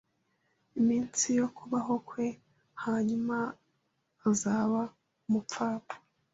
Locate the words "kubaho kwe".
1.57-2.27